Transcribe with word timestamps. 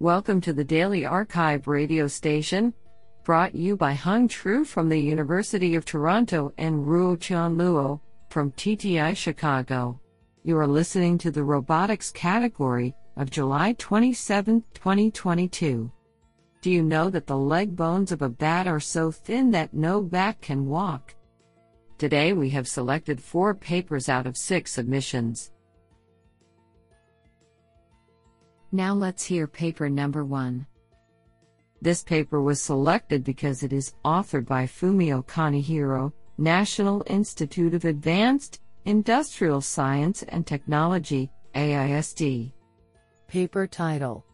Welcome 0.00 0.40
to 0.42 0.52
the 0.52 0.62
Daily 0.62 1.02
arXiv 1.02 1.66
radio 1.66 2.06
station, 2.06 2.72
brought 3.24 3.52
you 3.52 3.76
by 3.76 3.94
Hung 3.94 4.28
Tru 4.28 4.64
from 4.64 4.88
the 4.88 4.96
University 4.96 5.74
of 5.74 5.84
Toronto 5.84 6.52
and 6.56 6.86
Ruo 6.86 7.20
Chan 7.20 7.56
Luo 7.56 7.98
from 8.30 8.52
TTI 8.52 9.16
Chicago. 9.16 10.00
You 10.44 10.56
are 10.56 10.68
listening 10.68 11.18
to 11.18 11.32
the 11.32 11.42
robotics 11.42 12.12
category 12.12 12.94
of 13.16 13.28
July 13.28 13.74
27, 13.76 14.62
2022. 14.72 15.90
Do 16.62 16.70
you 16.70 16.82
know 16.84 17.10
that 17.10 17.26
the 17.26 17.36
leg 17.36 17.74
bones 17.74 18.12
of 18.12 18.22
a 18.22 18.28
bat 18.28 18.68
are 18.68 18.78
so 18.78 19.10
thin 19.10 19.50
that 19.50 19.74
no 19.74 20.00
bat 20.00 20.40
can 20.40 20.66
walk? 20.66 21.16
Today 21.98 22.32
we 22.34 22.50
have 22.50 22.68
selected 22.68 23.20
four 23.20 23.52
papers 23.52 24.08
out 24.08 24.28
of 24.28 24.36
six 24.36 24.70
submissions. 24.70 25.50
Now 28.70 28.92
let's 28.92 29.24
hear 29.24 29.46
paper 29.46 29.88
number 29.88 30.24
one. 30.24 30.66
This 31.80 32.02
paper 32.02 32.42
was 32.42 32.60
selected 32.60 33.24
because 33.24 33.62
it 33.62 33.72
is 33.72 33.94
authored 34.04 34.46
by 34.46 34.66
Fumio 34.66 35.24
Kanehiro, 35.24 36.12
National 36.36 37.02
Institute 37.06 37.72
of 37.72 37.86
Advanced 37.86 38.60
Industrial 38.84 39.60
Science 39.60 40.22
and 40.24 40.46
Technology, 40.46 41.30
AIST. 41.54 42.52
Paper 43.26 43.66
title 43.66 44.24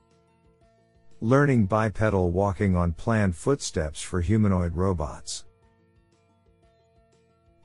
Learning 1.21 1.67
Bipedal 1.67 2.33
Walking 2.33 2.77
on 2.77 2.93
Planned 2.93 3.37
Footsteps 3.37 4.03
for 4.03 4.21
Humanoid 4.21 4.75
Robots. 4.75 5.45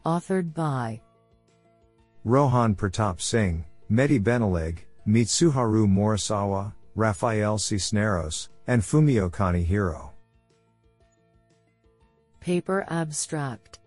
Authored 0.05 0.53
by 0.53 1.01
Rohan 2.23 2.75
Pratap 2.75 3.19
Singh, 3.19 3.65
Mehdi 3.91 4.19
Benallegue, 4.19 4.79
Mitsuharu 5.09 5.87
Morisawa, 5.87 6.71
Rafael 6.93 7.57
Cisneros, 7.57 8.49
and 8.67 8.83
Fumio 8.83 9.27
Kanehiro. 9.27 10.11
Paper 12.39 12.85
Abstract 12.89 13.79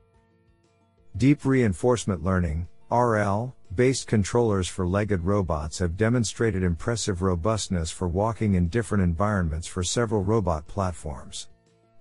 Deep 1.17 1.45
Reinforcement 1.45 2.25
Learning, 2.25 2.67
RL, 2.91 3.55
based 3.77 4.09
controllers 4.09 4.67
for 4.67 4.85
legged 4.85 5.23
robots 5.23 5.79
have 5.79 5.97
demonstrated 5.97 6.65
impressive 6.65 7.23
robustness 7.23 7.93
for 7.93 8.09
walking 8.09 8.55
in 8.55 8.67
different 8.67 9.05
environments 9.05 9.69
for 9.69 9.85
several 9.85 10.25
robot 10.25 10.67
platforms. 10.67 11.49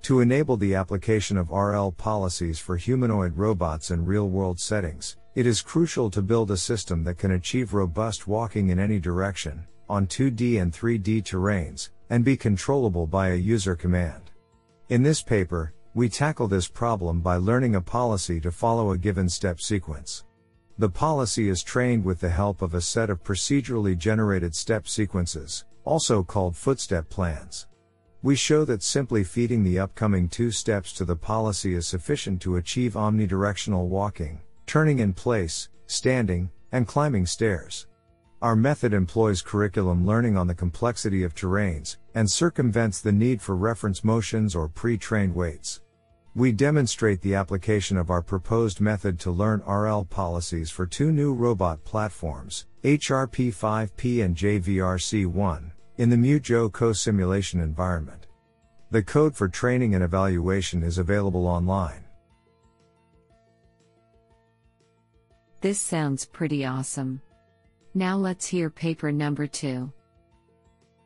To 0.02 0.22
enable 0.22 0.58
the 0.58 0.74
application 0.74 1.38
of 1.38 1.52
RL 1.52 1.92
policies 1.92 2.58
for 2.58 2.76
humanoid 2.76 3.38
robots 3.38 3.92
in 3.92 4.04
real 4.04 4.30
world 4.30 4.60
settings, 4.60 5.18
it 5.34 5.48
is 5.48 5.62
crucial 5.62 6.10
to 6.10 6.22
build 6.22 6.52
a 6.52 6.58
system 6.58 7.06
that 7.06 7.18
can 7.18 7.32
achieve 7.32 7.74
robust 7.74 8.28
walking 8.28 8.70
in 8.70 8.80
any 8.80 9.00
direction, 9.00 9.66
on 9.88 10.06
2D 10.06 10.62
and 10.62 10.74
3D 10.74 11.24
terrains, 11.24 11.90
and 12.10 12.26
be 12.26 12.36
controllable 12.36 13.08
by 13.08 13.30
a 13.30 13.36
user 13.36 13.74
command. 13.74 14.32
In 14.90 15.04
this 15.04 15.22
paper, 15.22 15.74
we 15.94 16.10
tackle 16.10 16.50
this 16.50 16.68
problem 16.68 17.22
by 17.22 17.38
learning 17.38 17.76
a 17.76 17.82
policy 17.82 18.42
to 18.42 18.52
follow 18.52 18.92
a 18.92 18.98
given 18.98 19.30
step 19.30 19.62
sequence. 19.62 20.26
The 20.78 20.90
policy 20.90 21.48
is 21.48 21.64
trained 21.64 22.04
with 22.04 22.20
the 22.20 22.30
help 22.30 22.62
of 22.62 22.74
a 22.74 22.82
set 22.82 23.10
of 23.10 23.24
procedurally 23.24 23.98
generated 23.98 24.54
step 24.54 24.86
sequences, 24.86 25.64
also 25.86 26.24
called 26.24 26.58
footstep 26.58 27.10
plans. 27.10 27.68
We 28.22 28.36
show 28.36 28.66
that 28.66 28.84
simply 28.84 29.24
feeding 29.24 29.64
the 29.64 29.80
upcoming 29.80 30.28
two 30.28 30.52
steps 30.52 30.92
to 30.94 31.06
the 31.06 31.16
policy 31.16 31.74
is 31.74 31.88
sufficient 31.88 32.42
to 32.42 32.58
achieve 32.58 32.94
omnidirectional 32.94 33.88
walking, 33.88 34.42
turning 34.66 35.00
in 35.00 35.14
place, 35.14 35.70
standing, 35.88 36.50
and 36.72 36.88
climbing 36.88 37.26
stairs. 37.26 37.88
Our 38.42 38.56
method 38.56 38.94
employs 38.94 39.42
curriculum 39.42 40.06
learning 40.06 40.36
on 40.36 40.48
the 40.48 40.56
complexity 40.56 41.24
of 41.24 41.36
terrains, 41.36 41.98
and 42.16 42.30
circumvents 42.30 43.02
the 43.02 43.12
need 43.12 43.42
for 43.42 43.56
reference 43.56 44.04
motions 44.04 44.56
or 44.56 44.68
pre-trained 44.68 45.36
weights. 45.36 45.82
We 46.34 46.52
demonstrate 46.52 47.22
the 47.22 47.36
application 47.36 47.98
of 47.98 48.10
our 48.10 48.22
proposed 48.22 48.80
method 48.80 49.20
to 49.20 49.32
learn 49.32 49.62
RL 49.68 50.06
policies 50.06 50.72
for 50.72 50.88
two 50.88 51.12
new 51.12 51.34
robot 51.34 51.84
platforms, 51.84 52.68
HRP5P 52.84 54.24
and 54.24 54.36
JVRC1, 54.36 55.72
in 55.98 56.10
the 56.10 56.16
MuJoCo 56.16 56.96
simulation 56.96 57.60
environment. 57.60 58.28
The 58.92 59.04
code 59.04 59.36
for 59.36 59.50
training 59.50 59.94
and 59.94 60.04
evaluation 60.04 60.84
is 60.84 60.98
available 60.98 61.48
online. 61.48 62.06
This 65.62 65.80
sounds 65.80 66.26
pretty 66.26 66.66
awesome. 66.66 67.22
Now 67.94 68.18
let's 68.18 68.48
hear 68.48 68.72
paper 68.72 69.12
number 69.12 69.46
two. 69.46 69.94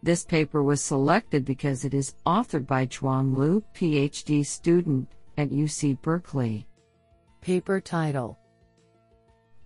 This 0.01 0.23
paper 0.23 0.63
was 0.63 0.81
selected 0.81 1.43
because 1.43 1.83
it 1.83 1.93
is 1.93 2.15
authored 2.25 2.65
by 2.65 2.85
Zhuang 2.85 3.35
Lu, 3.35 3.61
PhD 3.75 4.45
student 4.45 5.09
at 5.37 5.49
UC 5.49 6.01
Berkeley. 6.01 6.65
Paper 7.41 7.81
title 7.81 8.39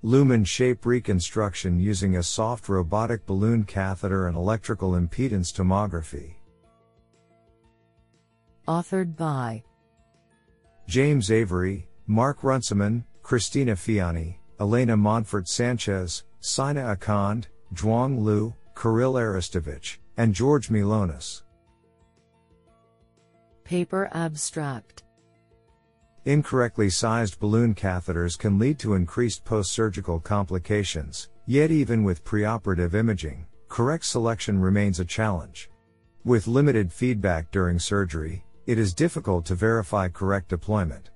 Lumen 0.01 0.43
shape 0.43 0.87
reconstruction 0.87 1.79
using 1.79 2.15
a 2.15 2.23
soft 2.23 2.67
robotic 2.67 3.27
balloon 3.27 3.65
catheter 3.65 4.27
and 4.27 4.35
electrical 4.35 4.93
impedance 4.93 5.53
tomography. 5.53 6.33
Authored 8.67 9.15
by 9.15 9.61
James 10.87 11.29
Avery, 11.29 11.87
Mark 12.07 12.43
Runciman, 12.43 13.03
Christina 13.21 13.73
Fiani, 13.73 14.37
Elena 14.59 14.97
Monfort 14.97 15.47
Sanchez, 15.47 16.23
Sina 16.41 16.95
Akand, 16.95 17.45
Zhuang 17.73 18.19
Lu, 18.19 18.53
Kirill 18.75 19.13
Aristovich, 19.13 19.97
and 20.17 20.33
George 20.33 20.69
Mylonas. 20.69 21.43
Paper 23.63 24.09
Abstract 24.13 25.03
Incorrectly 26.25 26.89
sized 26.89 27.39
balloon 27.39 27.73
catheters 27.73 28.37
can 28.37 28.59
lead 28.59 28.77
to 28.79 28.95
increased 28.95 29.45
post 29.45 29.71
surgical 29.71 30.19
complications, 30.19 31.29
yet, 31.45 31.71
even 31.71 32.03
with 32.03 32.25
preoperative 32.25 32.93
imaging, 32.93 33.45
correct 33.69 34.05
selection 34.05 34.59
remains 34.59 34.99
a 34.99 35.05
challenge. 35.05 35.69
With 36.25 36.47
limited 36.47 36.91
feedback 36.91 37.49
during 37.51 37.79
surgery, 37.79 38.43
it 38.67 38.77
is 38.77 38.93
difficult 38.93 39.45
to 39.45 39.55
verify 39.55 40.09
correct 40.09 40.49
deployment. 40.49 41.11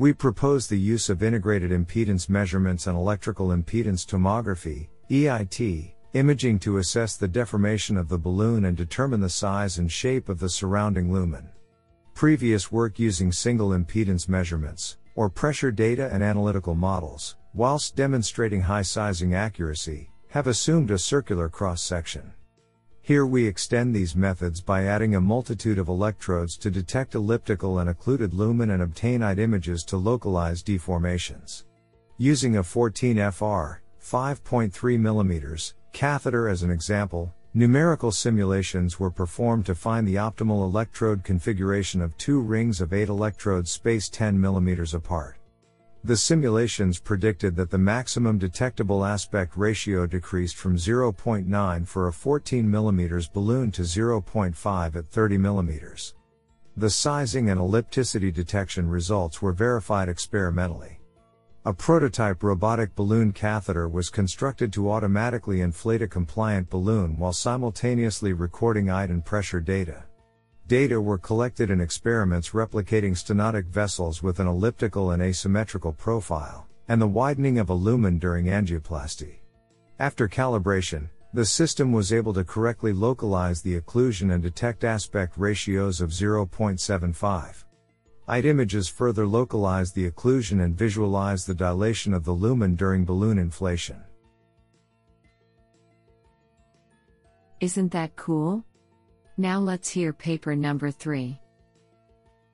We 0.00 0.14
propose 0.14 0.66
the 0.66 0.78
use 0.78 1.10
of 1.10 1.22
integrated 1.22 1.72
impedance 1.72 2.30
measurements 2.30 2.86
and 2.86 2.96
electrical 2.96 3.48
impedance 3.48 4.06
tomography, 4.06 4.88
EIT, 5.10 5.92
imaging 6.14 6.58
to 6.60 6.78
assess 6.78 7.18
the 7.18 7.28
deformation 7.28 7.98
of 7.98 8.08
the 8.08 8.16
balloon 8.16 8.64
and 8.64 8.74
determine 8.74 9.20
the 9.20 9.28
size 9.28 9.76
and 9.76 9.92
shape 9.92 10.30
of 10.30 10.38
the 10.38 10.48
surrounding 10.48 11.12
lumen. 11.12 11.50
Previous 12.14 12.72
work 12.72 12.98
using 12.98 13.30
single 13.30 13.72
impedance 13.72 14.26
measurements, 14.26 14.96
or 15.16 15.28
pressure 15.28 15.70
data 15.70 16.08
and 16.10 16.22
analytical 16.22 16.74
models, 16.74 17.36
whilst 17.52 17.94
demonstrating 17.94 18.62
high 18.62 18.80
sizing 18.80 19.34
accuracy, 19.34 20.10
have 20.28 20.46
assumed 20.46 20.90
a 20.90 20.98
circular 20.98 21.50
cross 21.50 21.82
section. 21.82 22.32
Here 23.10 23.26
we 23.26 23.44
extend 23.44 23.92
these 23.92 24.14
methods 24.14 24.60
by 24.60 24.84
adding 24.84 25.16
a 25.16 25.20
multitude 25.20 25.80
of 25.80 25.88
electrodes 25.88 26.56
to 26.58 26.70
detect 26.70 27.16
elliptical 27.16 27.80
and 27.80 27.90
occluded 27.90 28.34
lumen 28.34 28.70
and 28.70 28.84
obtain 28.84 29.20
images 29.40 29.82
to 29.86 29.96
localize 29.96 30.62
deformations. 30.62 31.64
Using 32.18 32.58
a 32.58 32.62
14FR, 32.62 33.78
5.3 34.00 34.70
mm, 34.70 35.72
catheter 35.92 36.48
as 36.48 36.62
an 36.62 36.70
example, 36.70 37.34
numerical 37.52 38.12
simulations 38.12 39.00
were 39.00 39.10
performed 39.10 39.66
to 39.66 39.74
find 39.74 40.06
the 40.06 40.14
optimal 40.14 40.62
electrode 40.62 41.24
configuration 41.24 42.00
of 42.00 42.16
two 42.16 42.38
rings 42.38 42.80
of 42.80 42.92
8 42.92 43.08
electrodes 43.08 43.72
spaced 43.72 44.14
10 44.14 44.38
mm 44.38 44.94
apart. 44.94 45.39
The 46.02 46.16
simulations 46.16 46.98
predicted 46.98 47.56
that 47.56 47.70
the 47.70 47.76
maximum 47.76 48.38
detectable 48.38 49.04
aspect 49.04 49.54
ratio 49.54 50.06
decreased 50.06 50.56
from 50.56 50.76
0.9 50.76 51.86
for 51.86 52.08
a 52.08 52.12
14 52.12 52.66
mm 52.66 53.32
balloon 53.34 53.70
to 53.72 53.82
0.5 53.82 54.96
at 54.96 55.06
30 55.06 55.38
mm. 55.38 56.12
The 56.78 56.88
sizing 56.88 57.50
and 57.50 57.60
ellipticity 57.60 58.32
detection 58.32 58.88
results 58.88 59.42
were 59.42 59.52
verified 59.52 60.08
experimentally. 60.08 61.00
A 61.66 61.74
prototype 61.74 62.42
robotic 62.42 62.94
balloon 62.94 63.32
catheter 63.32 63.86
was 63.86 64.08
constructed 64.08 64.72
to 64.72 64.90
automatically 64.90 65.60
inflate 65.60 66.00
a 66.00 66.08
compliant 66.08 66.70
balloon 66.70 67.18
while 67.18 67.34
simultaneously 67.34 68.32
recording 68.32 68.88
and 68.88 69.22
pressure 69.22 69.60
data. 69.60 70.04
Data 70.70 71.00
were 71.00 71.18
collected 71.18 71.68
in 71.68 71.80
experiments 71.80 72.50
replicating 72.50 73.16
stenotic 73.16 73.66
vessels 73.66 74.22
with 74.22 74.38
an 74.38 74.46
elliptical 74.46 75.10
and 75.10 75.20
asymmetrical 75.20 75.92
profile, 75.92 76.68
and 76.86 77.02
the 77.02 77.08
widening 77.08 77.58
of 77.58 77.70
a 77.70 77.74
lumen 77.74 78.18
during 78.18 78.46
angioplasty. 78.46 79.40
After 79.98 80.28
calibration, 80.28 81.08
the 81.34 81.44
system 81.44 81.90
was 81.90 82.12
able 82.12 82.32
to 82.34 82.44
correctly 82.44 82.92
localize 82.92 83.62
the 83.62 83.80
occlusion 83.80 84.32
and 84.32 84.44
detect 84.44 84.84
aspect 84.84 85.36
ratios 85.36 86.00
of 86.00 86.10
0.75. 86.10 87.64
EIT 88.28 88.44
images 88.44 88.86
further 88.86 89.26
localize 89.26 89.92
the 89.92 90.08
occlusion 90.08 90.62
and 90.62 90.78
visualize 90.78 91.44
the 91.44 91.52
dilation 91.52 92.14
of 92.14 92.22
the 92.22 92.30
lumen 92.30 92.76
during 92.76 93.04
balloon 93.04 93.40
inflation. 93.40 94.00
Isn't 97.58 97.90
that 97.90 98.14
cool? 98.14 98.64
Now 99.40 99.58
let's 99.58 99.88
hear 99.88 100.12
paper 100.12 100.54
number 100.54 100.90
3. 100.90 101.40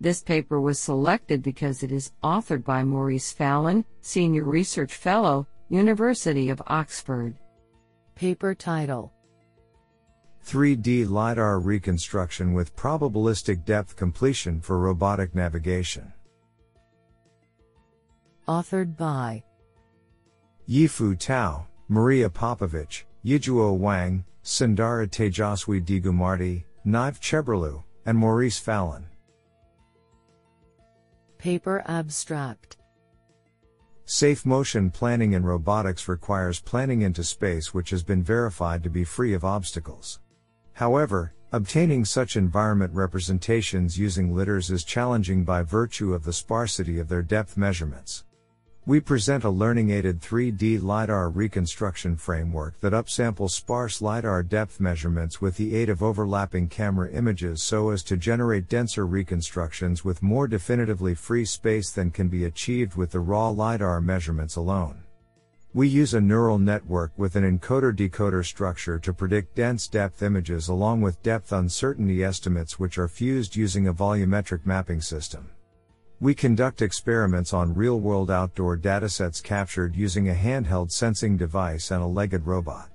This 0.01 0.23
paper 0.23 0.61
was 0.61 0.79
selected 0.79 1.43
because 1.43 1.83
it 1.83 1.91
is 1.91 2.13
authored 2.23 2.63
by 2.63 2.85
Maurice 2.85 3.33
Fallon, 3.33 3.85
Senior 4.03 4.45
Research 4.45 4.95
Fellow, 4.95 5.49
University 5.69 6.49
of 6.49 6.63
Oxford. 6.69 7.35
Paper 8.15 8.55
title 8.55 9.13
3D 10.47 11.11
LiDAR 11.11 11.59
reconstruction 11.59 12.53
with 12.53 12.77
probabilistic 12.77 13.65
depth 13.65 13.97
completion 13.97 14.61
for 14.61 14.79
robotic 14.79 15.35
navigation. 15.35 16.13
Authored 18.47 18.97
by 18.97 19.43
Yifu 20.69 21.19
Tao, 21.19 21.67
Maria 21.89 22.31
Popovich, 22.31 23.03
Yiduo 23.25 23.77
Wang, 23.77 24.25
Sundara 24.45 25.09
Tejaswi 25.09 25.85
Digumarti, 25.85 26.63
Nived 26.87 27.21
Chebrolu, 27.21 27.83
and 28.05 28.17
Maurice 28.17 28.61
Fallon. 28.61 29.07
Paper 31.37 31.83
Abstract 31.87 32.77
Safe 34.05 34.47
motion 34.47 34.93
planning 34.93 35.33
in 35.33 35.45
robotics 35.45 36.07
requires 36.07 36.61
planning 36.61 37.03
into 37.03 37.25
space 37.25 37.75
which 37.75 37.91
has 37.91 38.05
been 38.05 38.23
verified 38.23 38.85
to 38.85 38.89
be 38.89 39.03
free 39.03 39.35
of 39.35 39.45
obstacles. 39.45 40.21
However, 40.75 41.35
obtaining 41.51 42.05
such 42.05 42.37
environment 42.37 42.95
representations 42.95 43.99
using 43.99 44.33
lidars 44.33 44.71
is 44.71 44.85
challenging 44.85 45.43
by 45.43 45.63
virtue 45.63 46.15
of 46.15 46.23
the 46.23 46.33
sparsity 46.33 47.01
of 47.01 47.09
their 47.09 47.23
depth 47.23 47.57
measurements. 47.57 48.26
We 48.89 49.01
present 49.01 49.43
a 49.43 49.51
learning 49.51 49.91
aided 49.91 50.21
3D 50.21 50.81
LiDAR 50.81 51.29
reconstruction 51.31 52.17
framework 52.17 52.79
that 52.79 52.93
upsamples 52.93 53.51
sparse 53.51 54.01
LiDAR 54.01 54.45
depth 54.45 54.79
measurements 54.79 55.41
with 55.41 55.57
the 55.57 55.75
aid 55.75 55.89
of 55.89 56.05
overlapping 56.05 56.69
camera 56.69 57.11
images 57.11 57.61
so 57.65 57.91
as 57.91 58.05
to 58.05 58.17
generate 58.17 58.69
denser 58.69 59.05
reconstructions 59.05 60.05
with 60.05 60.23
more 60.23 60.47
definitively 60.47 61.17
free 61.17 61.45
space 61.45 61.91
than 61.91 62.13
can 62.13 62.29
be 62.29 62.45
achieved 62.45 62.95
with 62.95 63.11
the 63.11 63.19
raw 63.19 63.49
LiDAR 63.49 64.01
measurements 64.01 64.55
alone. 64.55 65.03
We 65.75 65.89
use 65.89 66.15
a 66.15 66.21
neural 66.21 66.61
network 66.61 67.11
with 67.17 67.35
an 67.35 67.43
encoder 67.43 67.93
decoder 67.93 68.47
structure 68.47 69.01
to 69.01 69.13
predict 69.13 69.57
dense 69.57 69.89
depth 69.89 70.23
images 70.23 70.69
along 70.69 71.01
with 71.01 71.25
depth 71.25 71.51
uncertainty 71.51 72.23
estimates, 72.23 72.79
which 72.79 72.99
are 72.99 73.09
fused 73.09 73.57
using 73.57 73.89
a 73.89 73.93
volumetric 73.93 74.65
mapping 74.65 75.01
system. 75.01 75.51
We 76.19 76.35
conduct 76.35 76.81
experiments 76.81 77.53
on 77.53 77.75
real 77.75 78.01
world 78.01 78.31
outdoor 78.31 78.79
datasets 78.79 79.43
captured 79.43 79.95
using 79.95 80.31
a 80.31 80.35
handheld 80.35 80.91
sensing 80.91 81.37
device 81.37 81.91
and 81.91 82.03
a 82.03 82.07
legged 82.07 82.47
robot. 82.47 82.89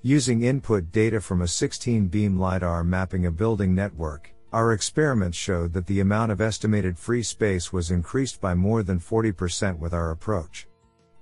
Using 0.00 0.42
input 0.42 0.90
data 0.90 1.20
from 1.20 1.42
a 1.42 1.48
16 1.48 2.08
beam 2.08 2.38
LiDAR 2.38 2.82
mapping 2.82 3.26
a 3.26 3.30
building 3.30 3.74
network, 3.74 4.32
our 4.54 4.72
experiments 4.72 5.36
showed 5.36 5.74
that 5.74 5.86
the 5.86 6.00
amount 6.00 6.32
of 6.32 6.40
estimated 6.40 6.98
free 6.98 7.22
space 7.22 7.74
was 7.74 7.90
increased 7.90 8.40
by 8.40 8.54
more 8.54 8.82
than 8.82 8.98
40% 8.98 9.78
with 9.78 9.92
our 9.92 10.10
approach. 10.10 10.66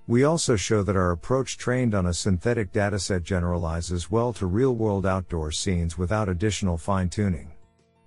We 0.07 0.23
also 0.23 0.55
show 0.55 0.85
that 0.85 0.97
our 0.97 1.11
approach 1.11 1.59
trained 1.59 1.97
on 1.97 2.07
a 2.07 2.15
synthetic 2.15 2.73
dataset 2.73 3.25
generalizes 3.25 4.09
well 4.09 4.33
to 4.35 4.47
real 4.47 4.77
world 4.77 5.05
outdoor 5.05 5.51
scenes 5.51 5.99
without 5.99 6.29
additional 6.29 6.79
fine 6.79 7.09
tuning. 7.09 7.51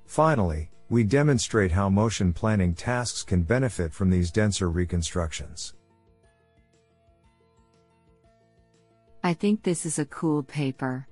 Finally, 0.06 0.70
we 0.94 1.04
demonstrate 1.04 1.72
how 1.72 1.90
motion 1.90 2.32
planning 2.32 2.72
tasks 2.72 3.24
can 3.24 3.42
benefit 3.42 3.92
from 3.92 4.12
these 4.12 4.30
denser 4.30 4.70
reconstructions. 4.70 5.74
I 9.24 9.34
think 9.34 9.64
this 9.64 9.88
is 9.88 9.98
a 9.98 10.06
cool 10.06 10.44
paper. 10.44 11.08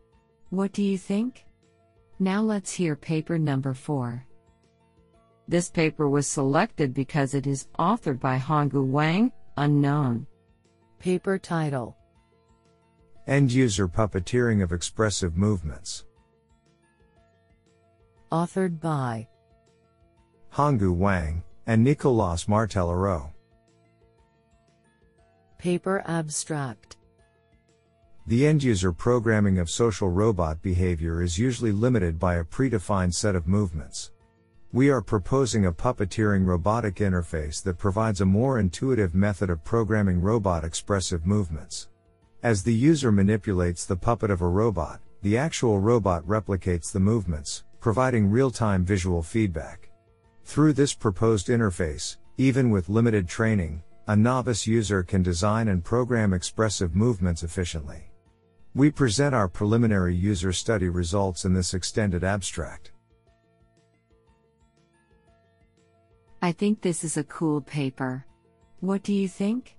What 0.51 0.72
do 0.72 0.83
you 0.83 1.00
think? 1.00 1.45
Now 2.19 2.44
let's 2.44 2.72
hear 2.72 2.95
paper 2.95 3.39
number 3.39 3.74
4. 3.74 4.24
This 5.48 5.72
paper 5.72 6.07
was 6.07 6.27
selected 6.27 6.94
because 6.94 7.34
it 7.34 7.48
is 7.48 7.68
authored 7.80 8.19
by 8.19 8.38
Honggu 8.38 8.86
Wang, 8.86 9.31
unknown. 9.57 10.27
Paper 11.00 11.39
title 11.39 11.98
End 13.25 13.51
user 13.51 13.88
puppeteering 13.88 14.62
of 14.62 14.74
expressive 14.74 15.36
movements. 15.36 16.06
Authored 18.31 18.80
by 18.80 19.27
Honggu 20.56 20.94
Wang, 20.94 21.44
and 21.65 21.81
Nicolas 21.81 22.45
Martellereau. 22.45 23.31
Paper 25.57 26.03
Abstract 26.07 26.98
The 28.27 28.45
end 28.45 28.62
user 28.62 28.92
programming 28.92 29.59
of 29.59 29.69
social 29.69 30.09
robot 30.09 30.62
behavior 30.62 31.21
is 31.21 31.39
usually 31.39 31.71
limited 31.71 32.19
by 32.19 32.36
a 32.36 32.44
predefined 32.44 33.13
set 33.13 33.33
of 33.33 33.48
movements. 33.48 34.12
We 34.74 34.89
are 34.89 35.01
proposing 35.01 35.68
a 35.68 35.71
puppeteering 35.71 36.45
robotic 36.45 36.95
interface 36.95 37.63
that 37.63 37.77
provides 37.77 38.19
a 38.19 38.25
more 38.25 38.59
intuitive 38.59 39.15
method 39.15 39.50
of 39.50 39.63
programming 39.63 40.19
robot 40.19 40.65
expressive 40.65 41.25
movements. 41.25 41.88
As 42.44 42.62
the 42.62 42.74
user 42.74 43.12
manipulates 43.12 43.86
the 43.86 43.95
puppet 43.95 44.30
of 44.30 44.42
a 44.42 44.48
robot, 44.48 45.00
the 45.21 45.38
actual 45.38 45.80
robot 45.80 46.27
replicates 46.27 46.92
the 46.92 47.00
movements, 47.00 47.63
providing 47.80 48.30
real 48.30 48.51
time 48.51 48.83
visual 48.83 49.24
feedback. 49.24 49.91
Through 50.44 50.74
this 50.74 50.94
proposed 50.94 51.48
interface, 51.48 52.18
even 52.38 52.70
with 52.70 52.90
limited 52.90 53.28
training, 53.28 53.84
a 54.08 54.16
novice 54.16 54.68
user 54.68 55.04
can 55.04 55.24
design 55.24 55.68
and 55.68 55.84
program 55.84 56.34
expressive 56.34 56.96
movements 56.96 57.44
efficiently. 57.44 58.12
We 58.74 58.90
present 58.90 59.36
our 59.36 59.48
preliminary 59.48 60.16
user 60.16 60.52
study 60.52 60.90
results 60.90 61.46
in 61.46 61.54
this 61.54 61.74
extended 61.74 62.24
abstract. 62.24 62.92
I 66.42 66.52
think 66.52 66.82
this 66.82 67.04
is 67.04 67.18
a 67.18 67.24
cool 67.26 67.62
paper. 67.62 68.26
What 68.80 69.04
do 69.04 69.14
you 69.14 69.28
think? 69.28 69.76